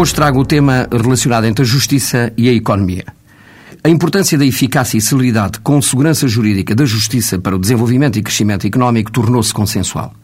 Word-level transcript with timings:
Hoje 0.00 0.14
trago 0.14 0.40
o 0.40 0.46
tema 0.46 0.88
relacionado 0.90 1.44
entre 1.44 1.62
a 1.62 1.66
justiça 1.66 2.32
e 2.34 2.48
a 2.48 2.52
economia. 2.54 3.04
A 3.84 3.88
importância 3.90 4.38
da 4.38 4.46
eficácia 4.46 4.96
e 4.96 5.00
celeridade 5.00 5.60
com 5.60 5.82
segurança 5.82 6.26
jurídica 6.26 6.74
da 6.74 6.86
justiça 6.86 7.38
para 7.38 7.54
o 7.54 7.58
desenvolvimento 7.58 8.18
e 8.18 8.22
crescimento 8.22 8.66
económico 8.66 9.12
tornou-se 9.12 9.52
consensual. 9.52 10.14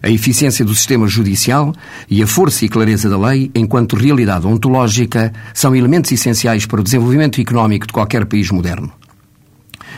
A 0.00 0.08
eficiência 0.08 0.64
do 0.64 0.72
sistema 0.72 1.08
judicial 1.08 1.74
e 2.08 2.22
a 2.22 2.26
força 2.28 2.64
e 2.64 2.68
clareza 2.68 3.10
da 3.10 3.18
lei, 3.18 3.50
enquanto 3.52 3.96
realidade 3.96 4.46
ontológica, 4.46 5.32
são 5.52 5.74
elementos 5.74 6.12
essenciais 6.12 6.64
para 6.64 6.80
o 6.80 6.84
desenvolvimento 6.84 7.40
económico 7.40 7.88
de 7.88 7.92
qualquer 7.92 8.26
país 8.26 8.52
moderno. 8.52 8.92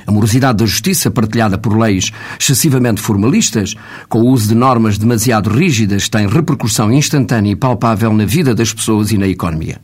A 0.09 0.11
morosidade 0.11 0.57
da 0.57 0.65
justiça, 0.65 1.11
partilhada 1.11 1.59
por 1.59 1.77
leis 1.77 2.11
excessivamente 2.41 2.99
formalistas, 2.99 3.75
com 4.09 4.21
o 4.21 4.29
uso 4.29 4.49
de 4.49 4.55
normas 4.55 4.97
demasiado 4.97 5.51
rígidas, 5.51 6.09
tem 6.09 6.27
repercussão 6.27 6.91
instantânea 6.91 7.53
e 7.53 7.55
palpável 7.55 8.11
na 8.15 8.25
vida 8.25 8.55
das 8.55 8.73
pessoas 8.73 9.13
e 9.13 9.19
na 9.19 9.29
economia. 9.29 9.79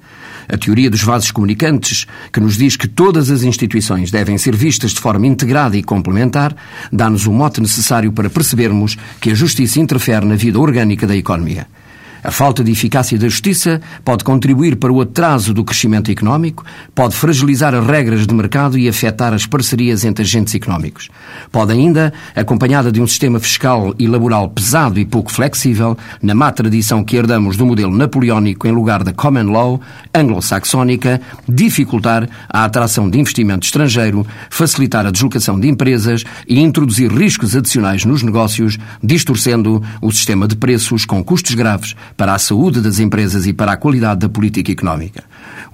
A 0.49 0.57
teoria 0.57 0.89
dos 0.89 1.03
vasos 1.03 1.31
comunicantes, 1.31 2.07
que 2.33 2.41
nos 2.41 2.57
diz 2.57 2.75
que 2.75 2.89
todas 2.89 3.31
as 3.31 3.43
instituições 3.43 4.11
devem 4.11 4.39
ser 4.39 4.57
vistas 4.57 4.93
de 4.93 5.01
forma 5.01 5.27
integrada 5.27 5.77
e 5.77 5.83
complementar, 5.83 6.57
dá-nos 6.91 7.27
o 7.27 7.33
mote 7.33 7.61
necessário 7.61 8.11
para 8.11 8.31
percebermos 8.31 8.97
que 9.21 9.31
a 9.31 9.35
justiça 9.35 9.79
interfere 9.79 10.25
na 10.25 10.37
vida 10.37 10.59
orgânica 10.59 11.07
da 11.07 11.15
economia. 11.15 11.67
A 12.25 12.31
falta 12.31 12.65
de 12.65 12.73
eficácia 12.73 13.19
da 13.19 13.29
justiça 13.29 13.83
pode 14.03 14.25
contribuir 14.25 14.77
para 14.77 14.91
o 14.91 14.99
atraso 15.03 15.53
do 15.53 15.63
crescimento 15.63 16.11
económico, 16.11 16.65
pode 16.95 17.15
fragilizar 17.15 17.75
as 17.75 17.87
regras 17.87 18.27
de 18.27 18.33
mercado 18.33 18.79
e 18.79 18.89
afetar 18.89 19.35
as 19.35 19.45
parcerias 19.45 20.07
entre 20.07 20.25
agentes 20.25 20.55
económicos. 20.55 21.11
Pode 21.53 21.73
ainda, 21.73 22.15
acompanhada 22.35 22.91
de 22.91 22.99
um 22.99 23.07
sistema 23.07 23.39
fiscal 23.39 23.95
e 23.99 24.07
laboral 24.07 24.49
pesado 24.49 24.99
e 24.99 25.05
pouco 25.05 25.31
flexível, 25.31 25.99
na 26.23 26.35
má 26.35 26.51
tradição 26.51 27.05
que 27.05 27.15
herdamos 27.15 27.59
do 27.59 27.67
modelo 27.67 27.95
napoleónico 27.95 28.67
em 28.67 28.73
lugar 28.73 29.05
da 29.05 29.13
common 29.13 29.53
law 29.53 29.79
anglo-saxónica, 30.15 31.21
dificultar 31.47 32.27
a 32.49 32.65
atração 32.65 33.11
de 33.11 33.21
investimento 33.21 33.67
estrangeiro, 33.67 34.27
facilitar 34.49 35.05
a 35.05 35.11
deslocação 35.11 35.61
de 35.61 35.69
empresas 35.69 36.25
e 36.49 36.59
introduzir 36.59 37.13
riscos 37.13 37.55
adicionais 37.55 38.07
nos 38.07 38.23
negócios, 38.23 38.79
distorcendo 39.03 39.83
o 40.01 40.11
sistema 40.11 40.49
de 40.49 40.57
preços 40.57 41.05
com 41.05 41.23
custos 41.23 41.55
graves 41.55 41.95
para 42.17 42.35
a 42.35 42.39
saúde 42.39 42.81
das 42.81 42.99
empresas 42.99 43.47
e 43.47 43.53
para 43.53 43.73
a 43.73 43.77
qualidade 43.77 44.21
da 44.21 44.29
política 44.29 44.71
económica. 44.71 45.25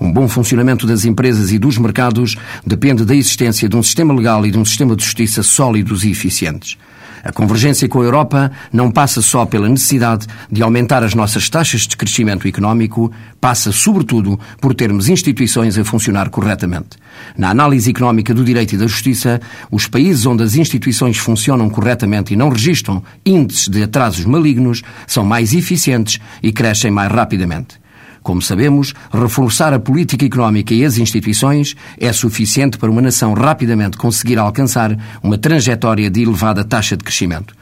Um 0.01 0.13
bom 0.13 0.27
funcionamento 0.29 0.87
das 0.87 1.05
empresas 1.05 1.53
e 1.53 1.59
dos 1.59 1.77
mercados 1.79 2.37
depende 2.67 3.05
da 3.05 3.15
existência 3.15 3.69
de 3.69 3.77
um 3.77 3.83
sistema 3.83 4.15
legal 4.15 4.47
e 4.47 4.51
de 4.51 4.59
um 4.59 4.65
sistema 4.65 4.97
de 4.97 5.05
justiça 5.05 5.43
sólidos 5.43 6.05
e 6.05 6.11
eficientes. 6.11 6.79
A 7.23 7.33
convergência 7.33 7.89
com 7.89 8.01
a 8.01 8.05
Europa 8.05 8.51
não 8.73 8.91
passa 8.91 9.21
só 9.21 9.45
pela 9.45 9.69
necessidade 9.69 10.27
de 10.51 10.63
aumentar 10.63 11.03
as 11.03 11.15
nossas 11.15 11.49
taxas 11.49 11.83
de 11.83 11.97
crescimento 11.97 12.49
económico, 12.49 13.13
passa, 13.41 13.73
sobretudo, 13.73 14.39
por 14.61 14.75
termos 14.75 15.09
instituições 15.09 15.79
a 15.79 15.85
funcionar 15.85 16.31
corretamente. 16.31 16.97
Na 17.37 17.51
análise 17.51 17.91
económica 17.91 18.33
do 18.33 18.45
direito 18.45 18.75
e 18.75 18.79
da 18.79 18.87
justiça, 18.87 19.41
os 19.71 19.87
países 19.87 20.27
onde 20.27 20.43
as 20.43 20.55
instituições 20.55 21.19
funcionam 21.19 21.69
corretamente 21.69 22.33
e 22.33 22.37
não 22.37 22.49
registram 22.49 23.03
índices 23.25 23.69
de 23.69 23.83
atrasos 23.83 24.25
malignos 24.25 24.83
são 25.07 25.25
mais 25.25 25.53
eficientes 25.53 26.19
e 26.43 26.53
crescem 26.53 26.91
mais 26.91 27.11
rapidamente. 27.11 27.81
Como 28.23 28.43
sabemos, 28.43 28.95
reforçar 29.13 29.73
a 29.73 29.79
política 29.79 30.27
económica 30.27 30.75
e 30.75 30.85
as 30.85 30.99
instituições 30.99 31.75
é 31.99 32.13
suficiente 32.13 32.77
para 32.77 32.91
uma 32.91 33.01
nação 33.01 33.33
rapidamente 33.33 33.97
conseguir 33.97 34.39
alcançar 34.39 34.97
uma 35.23 35.39
trajetória 35.39 36.11
de 36.11 36.23
elevada 36.23 36.65
taxa 36.65 36.97
de 36.97 37.05
crescimento. 37.05 37.55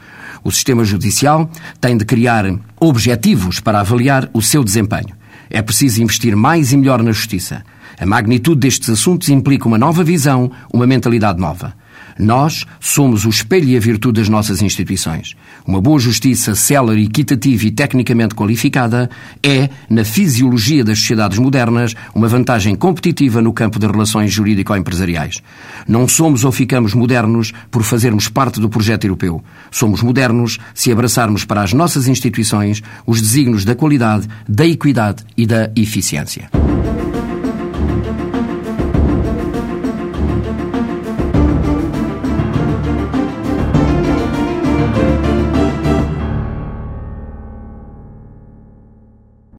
O 0.43 0.51
sistema 0.51 0.83
judicial 0.83 1.49
tem 1.79 1.97
de 1.97 2.05
criar 2.05 2.45
objetivos 2.79 3.59
para 3.59 3.79
avaliar 3.79 4.29
o 4.33 4.41
seu 4.41 4.63
desempenho. 4.63 5.17
É 5.49 5.61
preciso 5.61 6.01
investir 6.01 6.35
mais 6.35 6.71
e 6.71 6.77
melhor 6.77 7.01
na 7.01 7.11
justiça. 7.11 7.63
A 7.97 8.05
magnitude 8.05 8.59
destes 8.59 8.89
assuntos 8.89 9.29
implica 9.29 9.67
uma 9.67 9.77
nova 9.77 10.03
visão, 10.03 10.51
uma 10.73 10.85
mentalidade 10.85 11.39
nova. 11.39 11.73
Nós 12.19 12.65
somos 12.81 13.25
o 13.25 13.29
espelho 13.29 13.69
e 13.69 13.77
a 13.77 13.79
virtude 13.79 14.19
das 14.19 14.27
nossas 14.27 14.61
instituições. 14.61 15.37
Uma 15.65 15.79
boa 15.79 15.97
justiça 15.97 16.53
célere, 16.53 17.05
equitativa 17.05 17.65
e 17.65 17.71
tecnicamente 17.71 18.35
qualificada 18.35 19.09
é, 19.41 19.69
na 19.89 20.03
fisiologia 20.03 20.83
das 20.83 20.99
sociedades 20.99 21.39
modernas, 21.39 21.95
uma 22.13 22.27
vantagem 22.27 22.75
competitiva 22.75 23.41
no 23.41 23.53
campo 23.53 23.79
das 23.79 23.89
relações 23.89 24.33
jurídico-empresariais. 24.33 25.41
Não 25.87 26.09
somos 26.09 26.43
ou 26.43 26.51
ficamos 26.51 26.93
modernos 26.93 27.53
por 27.71 27.83
fazermos 27.83 28.27
parte 28.27 28.59
do 28.59 28.67
projeto 28.67 29.05
europeu. 29.05 29.41
Somos 29.71 30.01
modernos 30.01 30.59
se 30.73 30.91
abraçarmos 30.91 31.45
para 31.45 31.61
as 31.61 31.71
nossas 31.71 32.05
instituições 32.09 32.83
os 33.07 33.21
desígnios 33.21 33.63
da 33.63 33.75
qualidade, 33.75 34.27
da 34.45 34.67
equidade 34.67 35.23
e 35.37 35.45
da 35.45 35.71
eficiência. 35.73 36.49